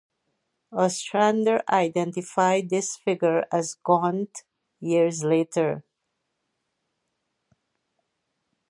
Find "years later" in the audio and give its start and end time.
4.79-5.83